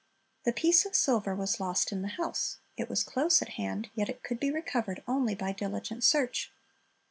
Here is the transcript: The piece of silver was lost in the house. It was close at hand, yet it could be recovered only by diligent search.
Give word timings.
The 0.45 0.51
piece 0.51 0.83
of 0.87 0.95
silver 0.95 1.35
was 1.35 1.59
lost 1.59 1.91
in 1.91 2.01
the 2.01 2.07
house. 2.17 2.57
It 2.75 2.89
was 2.89 3.03
close 3.03 3.39
at 3.43 3.49
hand, 3.49 3.91
yet 3.93 4.09
it 4.09 4.23
could 4.23 4.39
be 4.39 4.49
recovered 4.49 5.03
only 5.07 5.35
by 5.35 5.51
diligent 5.51 6.03
search. 6.03 6.51